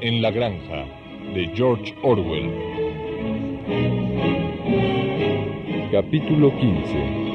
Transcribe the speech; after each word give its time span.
En 0.00 0.22
la 0.22 0.30
granja 0.30 0.86
de 1.34 1.50
George 1.54 1.92
Orwell. 2.02 2.50
Capítulo 5.90 6.56
15 6.56 7.28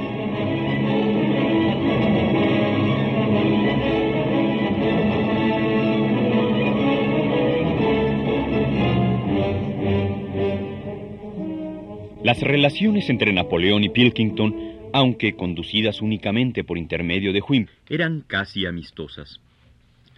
Las 12.23 12.39
relaciones 12.39 13.09
entre 13.09 13.33
Napoleón 13.33 13.83
y 13.83 13.89
Pilkington, 13.89 14.55
aunque 14.93 15.35
conducidas 15.35 16.01
únicamente 16.01 16.63
por 16.63 16.77
intermedio 16.77 17.33
de 17.33 17.43
Huim, 17.45 17.67
eran 17.89 18.21
casi 18.21 18.65
amistosas. 18.65 19.41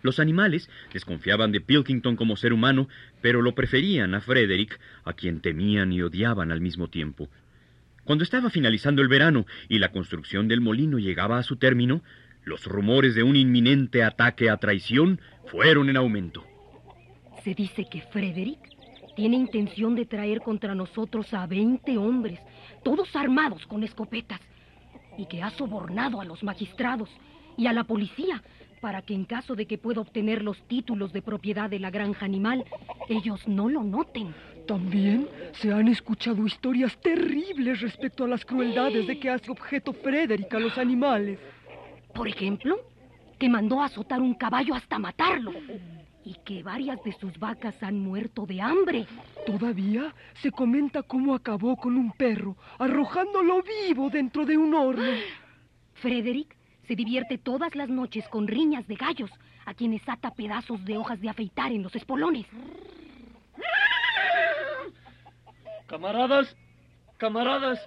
Los 0.05 0.20
animales 0.20 0.70
desconfiaban 0.94 1.52
de 1.52 1.62
Pilkington 1.62 2.16
como 2.16 2.38
ser 2.38 2.54
humano, 2.54 2.88
pero 3.23 3.41
lo 3.41 3.55
preferían 3.55 4.14
a 4.14 4.22
Frederick, 4.22 4.80
a 5.04 5.14
quien 5.14 5.41
temían 5.41 5.91
y 5.91 6.04
odiaban 6.04 6.52
al 6.52 6.62
mismo 6.62 6.90
tiempo. 6.90 7.28
Cuando 8.04 8.23
estaba 8.23 8.52
finalizando 8.52 9.02
el 9.02 9.08
verano 9.08 9.48
y 9.68 9.80
la 9.80 9.91
construcción 9.91 10.48
del 10.48 10.62
molino 10.62 11.00
llegaba 11.00 11.40
a 11.40 11.44
su 11.44 11.55
término, 11.55 12.04
los 12.44 12.66
rumores 12.66 13.16
de 13.16 13.23
un 13.23 13.36
inminente 13.36 14.04
ataque 14.04 14.52
a 14.52 14.58
traición 14.58 15.20
fueron 15.48 15.90
en 15.90 15.98
aumento. 15.98 16.45
Se 17.44 17.56
dice 17.56 17.88
que 17.90 18.02
Frederick 18.14 18.59
tiene 19.16 19.38
intención 19.38 19.95
de 19.95 20.06
traer 20.06 20.42
contra 20.42 20.76
nosotros 20.76 21.34
a 21.34 21.48
20 21.48 21.98
hombres, 21.98 22.39
todos 22.83 23.16
armados 23.16 23.66
con 23.66 23.83
escopetas, 23.83 24.39
y 25.17 25.26
que 25.26 25.42
ha 25.42 25.50
sobornado 25.50 26.22
a 26.22 26.26
los 26.26 26.44
magistrados 26.44 27.09
y 27.58 27.67
a 27.67 27.73
la 27.73 27.84
policía 27.84 28.42
para 28.86 29.02
que 29.02 29.16
en 29.16 29.25
caso 29.25 29.56
de 29.56 29.66
que 29.66 29.80
pueda 29.80 30.02
obtener 30.02 30.44
los 30.44 30.61
títulos 30.67 31.11
de 31.11 31.23
propiedad 31.23 31.67
de 31.70 31.80
la 31.80 31.89
granja 31.89 32.23
animal, 32.23 32.64
ellos 33.09 33.48
no 33.48 33.67
lo 33.67 33.84
noten. 33.84 34.36
También 34.67 35.28
se 35.53 35.72
han 35.72 35.88
escuchado 35.88 36.45
historias 36.45 36.95
terribles 37.02 37.81
respecto 37.81 38.26
a 38.26 38.28
las 38.28 38.45
crueldades 38.45 39.08
de 39.08 39.20
que 39.20 39.31
hace 39.31 39.50
objeto 39.50 39.92
Frederick 39.92 40.53
a 40.53 40.59
los 40.59 40.78
animales. 40.78 41.39
Por 42.14 42.28
ejemplo, 42.28 42.80
que 43.39 43.50
mandó 43.50 43.81
azotar 43.81 44.22
un 44.22 44.36
caballo 44.36 44.76
hasta 44.76 45.00
matarlo 45.00 45.53
y 46.23 46.36
que 46.45 46.61
varias 46.61 47.03
de 47.03 47.14
sus 47.14 47.39
vacas 47.39 47.81
han 47.81 48.00
muerto 48.00 48.45
de 48.45 48.61
hambre. 48.61 49.08
Todavía 49.48 50.14
se 50.42 50.52
comenta 50.52 51.02
cómo 51.02 51.33
acabó 51.33 51.76
con 51.76 51.98
un 51.98 52.11
perro, 52.11 52.56
arrojándolo 52.78 53.64
vivo 53.64 54.11
dentro 54.11 54.45
de 54.45 54.58
un 54.58 54.76
horno. 54.76 55.11
Frederick 55.94 56.56
se 56.86 56.95
divierte 56.95 57.38
todas 57.38 57.75
las 57.75 57.89
noches 57.89 58.28
con 58.30 58.47
riñas 58.47 58.88
de 58.88 58.95
gallos, 58.95 59.31
a 59.66 59.73
quienes 59.73 60.08
ata 60.08 60.31
pedazos 60.31 60.83
de 60.86 60.97
hojas 60.97 61.19
de 61.22 61.30
afeitar 61.30 61.72
en 61.72 61.83
los 61.83 61.95
espolones. 61.95 62.45
Camaradas, 65.88 66.55
camaradas, 67.17 67.80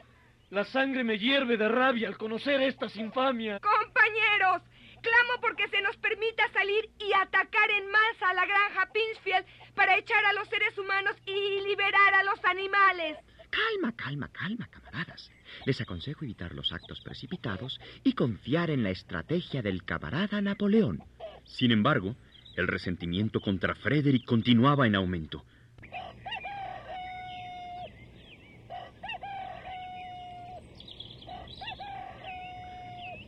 la 0.50 0.64
sangre 0.64 1.05
me 1.05 1.18
hierve 1.18 1.56
de 1.56 1.68
rabia 1.68 2.08
al 2.08 2.16
conocer 2.16 2.60
estas 2.62 2.96
infamias. 2.96 3.60
Compañeros, 3.60 4.62
Clamo 5.02 5.40
porque 5.40 5.68
se 5.68 5.80
nos 5.83 5.96
permita 5.98 6.48
salir 6.52 6.90
y 6.98 7.12
atacar 7.12 7.70
en 7.70 7.90
masa 7.90 8.30
a 8.30 8.34
la 8.34 8.46
granja 8.46 8.88
Pinchfield 8.92 9.46
para 9.74 9.96
echar 9.96 10.24
a 10.24 10.33
los 10.33 10.48
seres 10.48 10.77
humanos 10.77 11.14
y 11.24 11.60
liberar 11.66 12.14
a 12.14 12.24
los 12.24 12.44
animales. 12.44 13.18
Calma, 13.50 13.94
calma, 13.96 14.28
calma, 14.28 14.68
camaradas. 14.68 15.30
Les 15.64 15.80
aconsejo 15.80 16.24
evitar 16.24 16.54
los 16.54 16.72
actos 16.72 17.00
precipitados 17.00 17.80
y 18.05 18.12
confiar 18.12 18.70
en 18.70 18.83
la 18.83 18.90
estrategia 18.90 19.62
del 19.62 19.84
camarada 19.84 20.40
Napoleón. 20.40 21.02
Sin 21.45 21.73
embargo, 21.73 22.14
el 22.56 22.67
resentimiento 22.67 23.40
contra 23.40 23.74
Frederick 23.74 24.24
continuaba 24.24 24.86
en 24.86 24.96
aumento. 24.96 25.45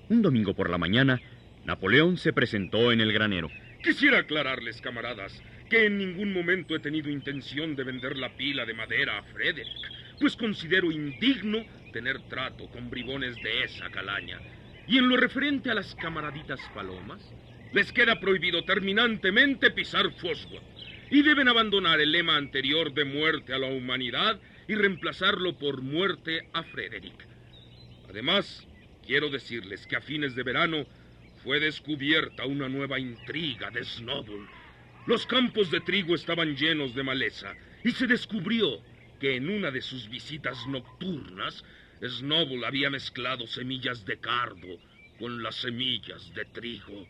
Un 0.09 0.23
domingo 0.23 0.55
por 0.55 0.69
la 0.69 0.77
mañana, 0.77 1.21
Napoleón 1.65 2.17
se 2.17 2.33
presentó 2.33 2.91
en 2.91 3.01
el 3.01 3.13
granero. 3.13 3.49
Quisiera 3.83 4.19
aclararles, 4.19 4.81
camaradas, 4.81 5.41
que 5.71 5.87
en 5.87 5.99
ningún 5.99 6.33
momento 6.33 6.75
he 6.75 6.81
tenido 6.81 7.09
intención 7.09 7.77
de 7.77 7.85
vender 7.85 8.17
la 8.17 8.37
pila 8.37 8.67
de 8.67 8.75
madera 8.75 9.19
a 9.19 9.23
Frederick, 9.23 9.69
pues 10.21 10.37
considero 10.37 10.93
indigno 10.93 11.65
tener 11.93 12.21
trato 12.29 12.69
con 12.69 12.91
bribones 12.91 13.35
de 13.37 13.65
esa 13.65 13.91
calaña. 13.91 14.39
Y 14.87 14.99
en 14.99 15.09
lo 15.09 15.17
referente 15.17 15.71
a 15.71 15.75
las 15.75 15.95
camaraditas 15.97 16.61
palomas, 16.75 17.21
les 17.73 17.91
queda 17.93 18.21
prohibido 18.21 18.65
terminantemente 18.65 19.71
pisar 19.71 20.11
Fosworth 20.13 20.63
y 21.11 21.23
deben 21.23 21.49
abandonar 21.49 22.01
el 22.01 22.13
lema 22.13 22.37
anterior 22.37 22.93
de 22.93 23.05
muerte 23.05 23.55
a 23.55 23.59
la 23.59 23.69
humanidad 23.69 24.39
y 24.69 24.75
reemplazarlo 24.75 25.57
por 25.57 25.81
muerte 25.81 26.49
a 26.53 26.63
Frederick. 26.65 27.27
Además, 28.09 28.67
quiero 29.07 29.31
decirles 29.31 29.87
que 29.87 29.97
a 29.97 30.01
fines 30.01 30.35
de 30.35 30.43
verano 30.43 30.87
fue 31.43 31.59
descubierta 31.59 32.45
una 32.45 32.69
nueva 32.69 32.99
intriga 32.99 33.71
de 33.71 33.85
Snowball. 33.85 34.49
Los 35.07 35.27
campos 35.27 35.71
de 35.71 35.81
trigo 35.81 36.15
estaban 36.15 36.57
llenos 36.57 36.95
de 36.95 37.03
maleza 37.03 37.55
y 37.83 37.93
se 37.93 38.07
descubrió 38.07 38.81
que 39.21 39.37
en 39.37 39.49
una 39.49 39.71
de 39.71 39.83
sus 39.83 40.09
visitas 40.09 40.67
nocturnas, 40.67 41.63
Snowball 42.03 42.65
había 42.65 42.91
mezclado 42.91 43.47
semillas 43.47 44.05
de 44.07 44.19
cardo 44.19 44.79
con 45.19 45.43
las 45.43 45.57
semillas 45.57 46.33
de 46.35 46.47
trigo. 46.47 47.07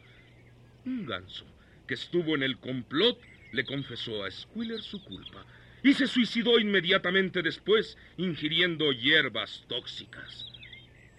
Un 0.84 1.06
ganso 1.06 1.46
que 1.86 1.94
estuvo 1.94 2.34
en 2.34 2.42
el 2.42 2.58
complot 2.58 3.18
le 3.52 3.64
confesó 3.64 4.24
a 4.24 4.30
Squiller 4.30 4.82
su 4.82 5.02
culpa 5.04 5.46
y 5.82 5.94
se 5.94 6.06
suicidó 6.06 6.58
inmediatamente 6.58 7.42
después 7.42 7.96
ingiriendo 8.16 8.92
hierbas 8.92 9.64
tóxicas. 9.68 10.46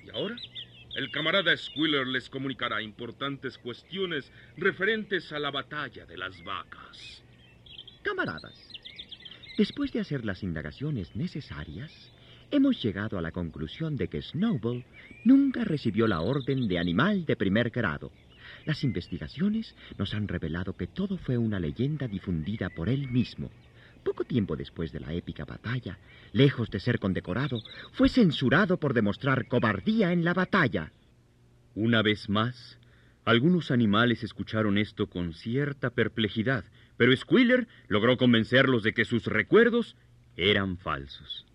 ¿Y 0.06 0.10
ahora? 0.10 0.36
El 0.96 1.10
camarada 1.10 1.56
Squiller 1.56 2.06
les 2.06 2.30
comunicará 2.30 2.82
importantes 2.82 3.58
cuestiones 3.58 4.30
referentes 4.58 5.32
a 5.32 5.40
la 5.40 5.50
batalla 5.50 6.06
de 6.06 6.18
las 6.18 6.44
vacas. 6.44 7.24
Camaradas, 8.04 8.81
después 9.58 9.92
de 9.92 10.00
hacer 10.00 10.26
las 10.26 10.44
indagaciones 10.44 11.16
necesarias, 11.16 11.92
hemos 12.52 12.82
llegado 12.82 13.18
a 13.18 13.22
la 13.22 13.32
conclusión 13.32 13.96
de 13.96 14.08
que 14.08 14.22
Snowball 14.22 14.86
nunca 15.24 15.64
recibió 15.64 16.08
la 16.08 16.22
orden 16.22 16.68
de 16.68 16.80
animal 16.80 17.26
de 17.26 17.36
primer 17.36 17.70
grado. 17.70 18.12
Las 18.66 18.84
investigaciones 18.84 19.76
nos 19.98 20.14
han 20.14 20.28
revelado 20.28 20.76
que 20.76 20.88
todo 20.88 21.18
fue 21.18 21.38
una 21.38 21.60
leyenda 21.60 22.08
difundida 22.08 22.70
por 22.70 22.90
él 22.90 23.10
mismo. 23.10 23.50
Poco 24.04 24.24
tiempo 24.24 24.56
después 24.56 24.92
de 24.92 25.00
la 25.00 25.14
épica 25.14 25.46
batalla, 25.46 26.00
lejos 26.34 26.70
de 26.70 26.80
ser 26.80 27.00
condecorado, 27.00 27.62
fue 27.94 28.10
censurado 28.10 28.78
por 28.78 28.94
demostrar 28.94 29.48
cobardía 29.48 30.12
en 30.12 30.24
la 30.24 30.34
batalla. 30.34 30.92
Una 31.76 32.02
vez 32.02 32.28
más, 32.28 32.80
algunos 33.24 33.70
animales 33.70 34.24
escucharon 34.24 34.78
esto 34.78 35.08
con 35.08 35.34
cierta 35.34 35.92
perplejidad, 35.92 36.66
pero 37.02 37.18
Squiller 37.18 37.68
logró 37.88 38.16
convencerlos 38.16 38.84
de 38.84 38.94
que 38.94 39.06
sus 39.06 39.26
recuerdos 39.26 39.98
eran 40.38 40.78
falsos. 40.78 41.48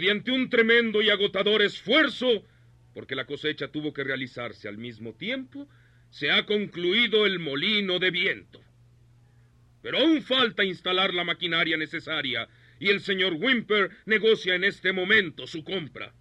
Mediante 0.00 0.30
un 0.30 0.48
tremendo 0.48 1.02
y 1.02 1.10
agotador 1.10 1.60
esfuerzo, 1.60 2.42
porque 2.94 3.14
la 3.14 3.26
cosecha 3.26 3.68
tuvo 3.68 3.92
que 3.92 4.02
realizarse 4.02 4.66
al 4.66 4.78
mismo 4.78 5.12
tiempo, 5.12 5.68
se 6.08 6.30
ha 6.30 6.46
concluido 6.46 7.26
el 7.26 7.38
molino 7.38 7.98
de 7.98 8.10
viento. 8.10 8.62
Pero 9.82 9.98
aún 9.98 10.22
falta 10.22 10.64
instalar 10.64 11.12
la 11.12 11.24
maquinaria 11.24 11.76
necesaria 11.76 12.48
y 12.78 12.88
el 12.88 13.00
señor 13.00 13.34
Wimper 13.34 13.90
negocia 14.06 14.54
en 14.54 14.64
este 14.64 14.94
momento 14.94 15.46
su 15.46 15.62
compra. 15.64 16.14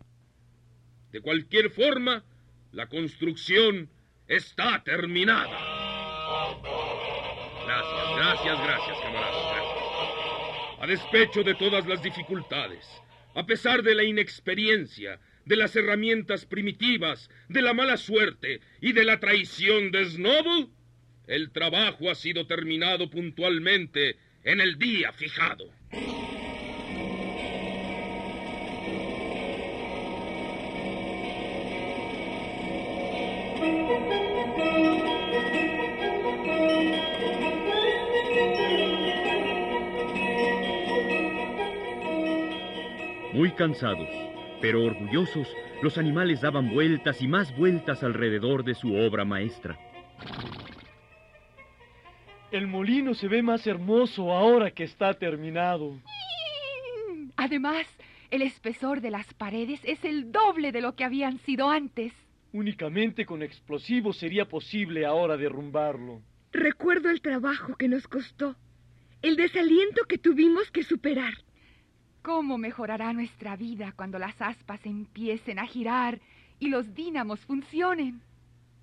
De 1.14 1.22
cualquier 1.22 1.70
forma, 1.70 2.26
la 2.74 2.88
construcción 2.88 3.90
está 4.28 4.84
terminada. 4.84 5.58
Gracias, 7.66 8.16
gracias, 8.18 8.62
gracias, 8.62 9.00
camaradas. 9.00 9.54
Gracias. 9.54 10.82
A 10.82 10.86
despecho 10.86 11.44
de 11.44 11.56
todas 11.56 11.88
las 11.88 12.04
dificultades, 12.04 12.86
a 13.36 13.46
pesar 13.46 13.84
de 13.84 13.96
la 13.96 14.04
inexperiencia, 14.04 15.20
de 15.46 15.56
las 15.56 15.76
herramientas 15.76 16.46
primitivas, 16.46 17.30
de 17.48 17.62
la 17.62 17.74
mala 17.74 17.98
suerte 17.98 18.62
y 18.82 18.94
de 18.94 19.06
la 19.06 19.20
traición 19.20 19.92
de 19.92 20.06
Snowball, 20.06 20.70
el 21.28 21.52
trabajo 21.52 22.10
ha 22.10 22.16
sido 22.16 22.48
terminado 22.48 23.10
puntualmente 23.10 24.18
en 24.44 24.62
el 24.62 24.78
día 24.78 25.12
fijado. 25.14 25.72
Muy 43.34 43.52
cansados, 43.52 44.10
pero 44.60 44.84
orgullosos, 44.84 45.48
los 45.84 46.00
animales 46.00 46.42
daban 46.42 46.74
vueltas 46.74 47.22
y 47.22 47.28
más 47.28 47.56
vueltas 47.56 48.04
alrededor 48.04 48.64
de 48.64 48.74
su 48.74 48.96
obra 48.96 49.24
maestra. 49.24 49.78
El 52.50 52.66
molino 52.66 53.14
se 53.14 53.28
ve 53.28 53.44
más 53.44 53.68
hermoso 53.68 54.32
ahora 54.32 54.72
que 54.72 54.84
está 54.84 55.14
terminado. 55.14 56.00
Además, 57.38 57.86
el 58.32 58.42
espesor 58.42 59.00
de 59.00 59.12
las 59.12 59.32
paredes 59.36 59.80
es 59.84 60.04
el 60.04 60.32
doble 60.32 60.72
de 60.72 60.82
lo 60.82 60.96
que 60.96 61.04
habían 61.04 61.38
sido 61.40 61.70
antes. 61.70 62.12
Únicamente 62.52 63.28
con 63.28 63.44
explosivos 63.44 64.18
sería 64.18 64.46
posible 64.46 65.06
ahora 65.06 65.38
derrumbarlo. 65.38 66.24
Recuerdo 66.52 67.12
el 67.12 67.22
trabajo 67.22 67.76
que 67.76 67.88
nos 67.88 68.08
costó, 68.08 68.56
el 69.22 69.36
desaliento 69.36 70.06
que 70.06 70.18
tuvimos 70.18 70.72
que 70.72 70.82
superar. 70.82 71.34
¿Cómo 72.22 72.58
mejorará 72.58 73.14
nuestra 73.14 73.56
vida 73.56 73.94
cuando 73.96 74.20
las 74.20 74.42
aspas 74.42 74.86
empiecen 74.86 75.58
a 75.58 75.66
girar 75.66 76.20
y 76.60 76.68
los 76.68 76.94
dínamos 76.94 77.40
funcionen? 77.42 78.22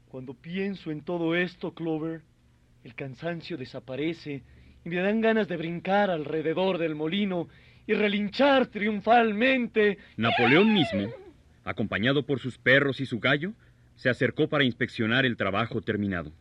Cuando 0.09 0.33
pienso 0.33 0.91
en 0.91 1.03
todo 1.03 1.35
esto, 1.35 1.75
Clover, 1.75 2.23
el 2.85 2.95
cansancio 2.95 3.57
desaparece 3.59 4.43
y 4.85 4.89
me 4.89 4.97
dan 4.97 5.21
ganas 5.21 5.49
de 5.49 5.57
brincar 5.57 6.11
alrededor 6.11 6.79
del 6.79 6.95
molino 6.95 7.49
y 7.87 7.93
relinchar 7.93 8.67
triunfalmente. 8.69 9.99
Napoleón 10.17 10.73
mismo, 10.73 11.11
acompañado 11.65 12.25
por 12.25 12.41
sus 12.41 12.57
perros 12.57 13.01
y 13.01 13.07
su 13.07 13.21
gallo, 13.21 13.53
se 13.97 14.09
acercó 14.09 14.49
para 14.49 14.65
inspeccionar 14.65 15.27
el 15.27 15.37
trabajo 15.37 15.83
terminado. 15.83 16.33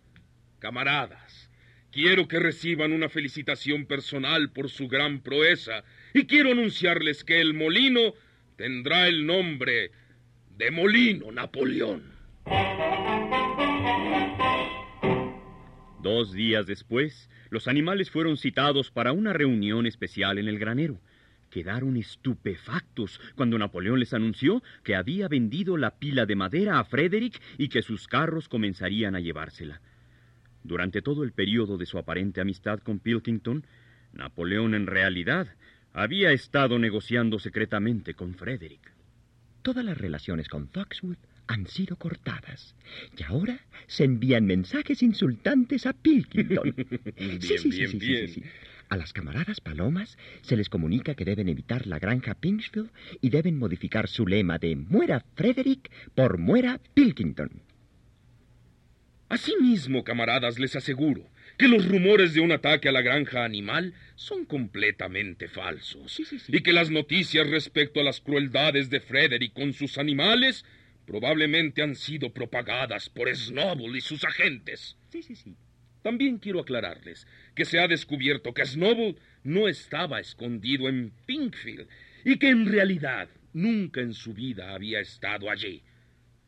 Camaradas, 0.60 1.50
quiero 1.96 2.28
que 2.28 2.40
reciban 2.40 2.92
una 2.92 3.08
felicitación 3.08 3.86
personal 3.86 4.52
por 4.52 4.70
su 4.70 4.90
gran 4.90 5.22
proeza 5.22 5.86
y 6.14 6.26
quiero 6.26 6.52
anunciarles 6.52 7.24
que 7.24 7.40
el 7.40 7.54
molino 7.54 8.14
tendrá 8.58 9.08
el 9.08 9.26
nombre 9.26 9.92
de 10.58 10.72
Molino 10.72 11.32
Napoleón. 11.32 12.04
Dos 16.02 16.34
días 16.34 16.68
después, 16.68 17.30
los 17.50 17.70
animales 17.70 18.12
fueron 18.12 18.36
citados 18.36 18.92
para 18.92 19.14
una 19.14 19.32
reunión 19.32 19.86
especial 19.86 20.38
en 20.38 20.50
el 20.50 20.60
granero. 20.60 21.00
Quedaron 21.50 21.96
estupefactos 21.96 23.22
cuando 23.36 23.58
Napoleón 23.58 24.02
les 24.02 24.14
anunció 24.14 24.62
que 24.84 24.96
había 24.96 25.30
vendido 25.30 25.78
la 25.78 25.92
pila 25.92 26.26
de 26.26 26.36
madera 26.36 26.78
a 26.78 26.84
Frederick 26.84 27.42
y 27.58 27.70
que 27.70 27.82
sus 27.82 28.10
carros 28.10 28.50
comenzarían 28.50 29.16
a 29.16 29.22
llevársela. 29.22 29.80
Durante 30.66 31.04
todo 31.04 31.24
el 31.24 31.32
periodo 31.32 31.78
de 31.78 31.86
su 31.86 32.00
aparente 32.00 32.42
amistad 32.42 32.80
con 32.80 32.98
Pilkington, 32.98 33.68
Napoleón 34.14 34.74
en 34.74 34.88
realidad 34.88 35.48
había 35.94 36.32
estado 36.32 36.80
negociando 36.80 37.38
secretamente 37.38 38.16
con 38.16 38.34
Frederick. 38.34 38.92
Todas 39.62 39.86
las 39.86 39.96
relaciones 39.96 40.50
con 40.50 40.68
Foxwood 40.70 41.18
han 41.46 41.68
sido 41.68 41.98
cortadas 41.98 42.76
y 43.16 43.22
ahora 43.22 43.60
se 43.86 44.06
envían 44.06 44.48
mensajes 44.48 45.04
insultantes 45.04 45.86
a 45.86 45.94
Pilkington. 45.94 46.74
Bien, 47.16 47.42
sí, 47.42 47.58
sí, 47.60 47.70
bien, 47.70 47.92
sí, 47.92 47.98
bien. 48.00 48.28
sí, 48.28 48.42
sí. 48.42 48.44
A 48.90 48.98
las 48.98 49.14
camaradas 49.14 49.62
palomas 49.62 50.18
se 50.42 50.58
les 50.58 50.70
comunica 50.70 51.14
que 51.14 51.26
deben 51.26 51.48
evitar 51.48 51.86
la 51.86 52.00
granja 52.00 52.34
Pinchfield 52.34 52.90
y 53.22 53.30
deben 53.30 53.60
modificar 53.60 54.08
su 54.08 54.26
lema 54.26 54.58
de 54.58 54.76
muera 54.76 55.24
Frederick 55.36 55.92
por 56.16 56.40
muera 56.40 56.80
Pilkington. 56.96 57.65
Asimismo, 59.30 60.04
camaradas, 60.04 60.60
les 60.60 60.76
aseguro 60.76 61.30
que 61.58 61.68
los 61.68 61.88
rumores 61.88 62.34
de 62.34 62.42
un 62.42 62.52
ataque 62.52 62.90
a 62.90 62.92
la 62.92 63.02
granja 63.02 63.44
animal 63.44 63.94
son 64.16 64.46
completamente 64.46 65.48
falsos. 65.48 66.12
Sí, 66.12 66.26
sí, 66.26 66.38
sí. 66.38 66.52
Y 66.56 66.62
que 66.62 66.74
las 66.74 66.92
noticias 66.92 67.50
respecto 67.50 68.00
a 68.00 68.04
las 68.04 68.22
crueldades 68.22 68.90
de 68.90 69.00
Frederick 69.00 69.54
con 69.54 69.74
sus 69.74 69.98
animales 69.98 70.66
probablemente 71.06 71.82
han 71.82 71.96
sido 71.96 72.34
propagadas 72.34 73.10
por 73.10 73.34
Snowball 73.34 73.96
y 73.96 74.02
sus 74.02 74.24
agentes. 74.24 74.98
Sí, 75.10 75.22
sí, 75.22 75.36
sí. 75.36 75.56
También 76.02 76.38
quiero 76.38 76.60
aclararles 76.60 77.26
que 77.56 77.66
se 77.66 77.80
ha 77.80 77.88
descubierto 77.88 78.54
que 78.54 78.66
Snowball 78.66 79.18
no 79.44 79.68
estaba 79.68 80.20
escondido 80.20 80.88
en 80.88 81.12
Pinkfield 81.26 81.88
y 82.24 82.38
que 82.38 82.50
en 82.50 82.66
realidad 82.68 83.30
nunca 83.54 84.02
en 84.02 84.14
su 84.14 84.34
vida 84.34 84.74
había 84.76 85.00
estado 85.00 85.50
allí. 85.50 85.82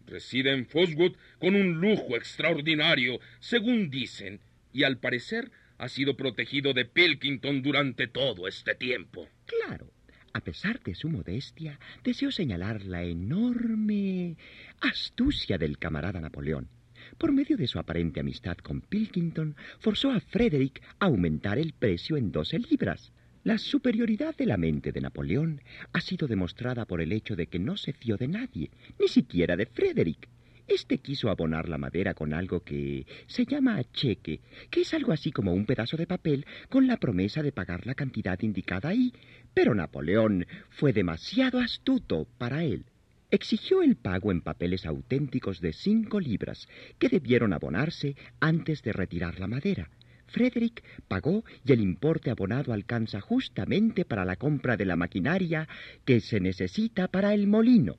Reside 0.07 0.53
en 0.53 0.65
Foswood 0.65 1.15
con 1.39 1.55
un 1.55 1.79
lujo 1.79 2.15
extraordinario, 2.15 3.19
según 3.39 3.89
dicen, 3.89 4.39
y 4.73 4.83
al 4.83 4.97
parecer 4.97 5.51
ha 5.77 5.89
sido 5.89 6.15
protegido 6.15 6.73
de 6.73 6.85
Pilkington 6.85 7.61
durante 7.61 8.07
todo 8.07 8.47
este 8.47 8.73
tiempo. 8.73 9.27
Claro. 9.45 9.91
A 10.33 10.39
pesar 10.39 10.81
de 10.83 10.95
su 10.95 11.09
modestia, 11.09 11.79
deseo 12.03 12.31
señalar 12.31 12.83
la 12.85 13.03
enorme 13.03 14.37
astucia 14.81 15.57
del 15.57 15.77
camarada 15.77 16.21
Napoleón. 16.21 16.69
Por 17.17 17.31
medio 17.31 17.57
de 17.57 17.67
su 17.67 17.79
aparente 17.79 18.19
amistad 18.19 18.57
con 18.57 18.81
Pilkington, 18.81 19.55
forzó 19.79 20.11
a 20.11 20.19
Frederick 20.19 20.81
a 20.99 21.05
aumentar 21.05 21.57
el 21.57 21.73
precio 21.73 22.17
en 22.17 22.31
12 22.31 22.59
libras. 22.59 23.11
La 23.47 23.57
superioridad 23.57 24.35
de 24.35 24.45
la 24.45 24.57
mente 24.57 24.91
de 24.91 24.99
Napoleón 24.99 25.61
ha 25.93 26.01
sido 26.01 26.27
demostrada 26.27 26.83
por 26.83 26.99
el 26.99 27.13
hecho 27.13 27.33
de 27.37 27.47
que 27.47 27.59
no 27.59 27.77
se 27.77 27.93
fió 27.93 28.17
de 28.17 28.27
nadie, 28.27 28.71
ni 28.99 29.07
siquiera 29.07 29.55
de 29.55 29.67
Frederick. 29.67 30.27
Este 30.67 30.97
quiso 30.97 31.29
abonar 31.29 31.69
la 31.69 31.77
madera 31.77 32.13
con 32.13 32.33
algo 32.33 32.59
que 32.59 33.05
se 33.25 33.45
llama 33.45 33.81
cheque, 33.93 34.41
que 34.69 34.81
es 34.81 34.93
algo 34.93 35.13
así 35.13 35.31
como 35.31 35.53
un 35.53 35.65
pedazo 35.65 35.95
de 35.95 36.05
papel 36.05 36.45
con 36.67 36.87
la 36.87 36.97
promesa 36.97 37.41
de 37.41 37.53
pagar 37.53 37.87
la 37.87 37.95
cantidad 37.95 38.37
indicada 38.41 38.89
ahí. 38.89 39.13
Pero 39.53 39.73
Napoleón 39.73 40.45
fue 40.69 40.91
demasiado 40.91 41.61
astuto 41.61 42.27
para 42.37 42.65
él. 42.65 42.83
Exigió 43.31 43.81
el 43.81 43.95
pago 43.95 44.33
en 44.33 44.41
papeles 44.41 44.85
auténticos 44.85 45.61
de 45.61 45.71
cinco 45.71 46.19
libras, 46.19 46.67
que 46.99 47.07
debieron 47.07 47.53
abonarse 47.53 48.17
antes 48.41 48.83
de 48.83 48.91
retirar 48.91 49.39
la 49.39 49.47
madera. 49.47 49.89
Frederick 50.27 50.83
pagó 51.07 51.43
y 51.65 51.71
el 51.71 51.81
importe 51.81 52.29
abonado 52.29 52.73
alcanza 52.73 53.21
justamente 53.21 54.05
para 54.05 54.25
la 54.25 54.35
compra 54.35 54.77
de 54.77 54.85
la 54.85 54.95
maquinaria 54.95 55.67
que 56.05 56.19
se 56.19 56.39
necesita 56.39 57.07
para 57.07 57.33
el 57.33 57.47
molino. 57.47 57.95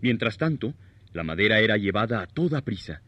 Mientras 0.00 0.36
tanto, 0.36 0.74
la 1.12 1.22
madera 1.22 1.60
era 1.60 1.76
llevada 1.76 2.20
a 2.20 2.26
toda 2.26 2.62
prisa. 2.62 3.02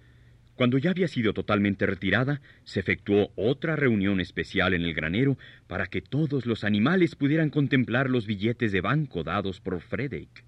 Cuando 0.54 0.78
ya 0.78 0.90
había 0.90 1.08
sido 1.08 1.34
totalmente 1.34 1.84
retirada, 1.84 2.40
se 2.64 2.80
efectuó 2.80 3.30
otra 3.36 3.76
reunión 3.76 4.20
especial 4.20 4.72
en 4.72 4.82
el 4.82 4.94
granero 4.94 5.36
para 5.66 5.86
que 5.86 6.00
todos 6.00 6.46
los 6.46 6.64
animales 6.64 7.14
pudieran 7.14 7.50
contemplar 7.50 8.08
los 8.08 8.26
billetes 8.26 8.72
de 8.72 8.80
banco 8.80 9.22
dados 9.22 9.60
por 9.60 9.80
Frederick. 9.80 10.44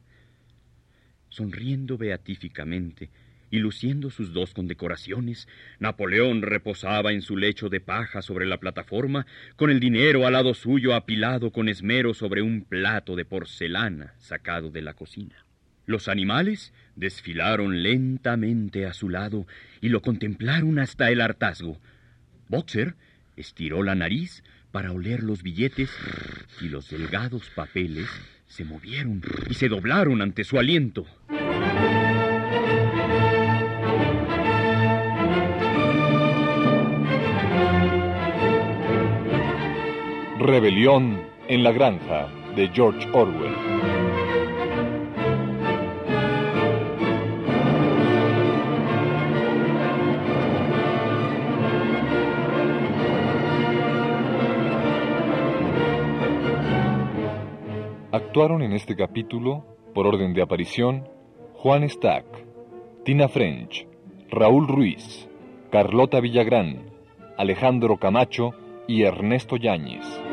Sonriendo 1.29 1.99
beatíficamente 1.99 3.11
y 3.51 3.59
luciendo 3.59 4.11
sus 4.11 4.33
dos 4.33 4.55
condecoraciones, 4.55 5.49
Napoleón 5.79 6.43
reposaba 6.43 7.13
en 7.13 7.23
su 7.23 7.37
lecho 7.37 7.69
de 7.69 7.81
paja 7.81 8.23
sobre 8.23 8.47
la 8.47 8.59
plataforma, 8.59 9.27
con 9.57 9.71
el 9.71 9.81
dinero 9.81 10.27
al 10.27 10.35
lado 10.35 10.55
suyo 10.55 10.95
apilado 10.95 11.51
con 11.51 11.69
esmero 11.69 12.15
sobre 12.15 12.43
un 12.43 12.63
plato 12.63 13.17
de 13.17 13.25
porcelana 13.25 14.15
sacado 14.19 14.71
de 14.71 14.83
la 14.83 14.95
cocina. 14.95 15.45
Los 15.87 16.09
animales 16.09 16.75
desfilaron 16.97 17.83
lentamente 17.83 18.85
a 18.85 18.93
su 18.93 19.09
lado 19.09 19.47
y 19.81 19.89
lo 19.89 20.03
contemplaron 20.03 20.79
hasta 20.79 21.11
el 21.11 21.23
hartazgo. 21.23 21.81
Boxer 22.49 22.95
estiró 23.37 23.83
la 23.83 23.95
nariz 23.95 24.45
para 24.71 24.93
oler 24.93 25.23
los 25.23 25.43
billetes 25.43 25.91
y 26.61 26.69
los 26.69 26.91
delgados 26.91 27.49
papeles 27.55 28.09
se 28.47 28.65
movieron 28.65 29.23
y 29.49 29.55
se 29.55 29.69
doblaron 29.69 30.21
ante 30.21 30.45
su 30.45 30.59
aliento. 30.59 31.07
Rebelión 40.49 41.21
en 41.47 41.63
la 41.63 41.73
granja 41.73 42.27
de 42.57 42.69
George 42.69 43.07
Orwell. 43.13 43.55
Actuaron 58.11 58.63
en 58.63 58.73
este 58.73 58.97
capítulo, 58.97 59.67
por 59.95 60.07
orden 60.07 60.33
de 60.33 60.41
aparición, 60.41 61.07
Juan 61.53 61.87
Stack, 61.91 62.25
Tina 63.05 63.29
French, 63.29 63.87
Raúl 64.31 64.67
Ruiz, 64.67 65.29
Carlota 65.71 66.21
Villagrán, 66.21 66.89
Alejandro 67.37 67.99
Camacho 67.99 68.53
y 68.87 69.03
Ernesto 69.03 69.59
Yáñez. 69.59 70.28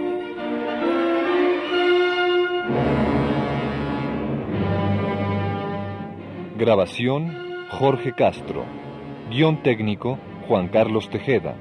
Grabación, 6.58 7.68
Jorge 7.70 8.14
Castro. 8.14 8.64
Guión 9.30 9.62
técnico, 9.62 10.18
Juan 10.48 10.70
Carlos 10.70 11.10
Tejeda. 11.10 11.58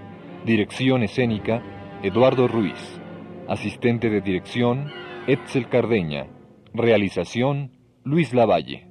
Dirección 0.46 1.02
escénica, 1.02 1.64
Eduardo 2.04 2.46
Ruiz. 2.46 3.00
Asistente 3.48 4.08
de 4.08 4.20
dirección, 4.20 4.92
Etzel 5.26 5.68
Cardeña. 5.68 6.28
Realización, 6.72 7.72
Luis 8.04 8.32
Lavalle. 8.32 8.86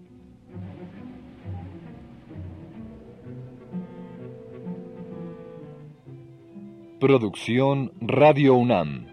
Producción 6.99 7.93
Radio 8.01 8.55
UNAM. 8.55 9.12